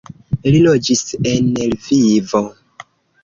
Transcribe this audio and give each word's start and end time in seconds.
Li 0.53 0.61
loĝis 0.67 1.03
en 1.33 1.51
Lvivo. 1.75 2.41